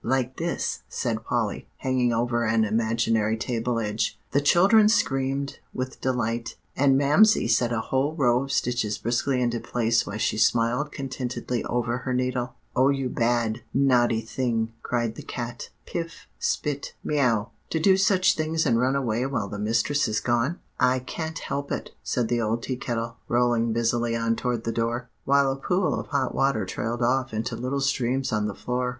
[0.03, 4.19] Like this," said Polly, hanging over an imaginary table edge.
[4.31, 9.59] The children screamed with delight, and Mamsie set a whole row of stitches briskly into
[9.59, 12.55] place while she smiled contentedly over her needle.
[12.75, 17.51] "'Oh you bad, naughty thing!' cried the cat; 'Phif spit meow!
[17.69, 21.71] to do such things and run away while the mistress is gone.' "'I can't help
[21.71, 25.93] it,' said the old Tea Kettle, rolling busily on toward the door, while a pool
[25.99, 28.89] of hot water trailed off into little streams on the floor.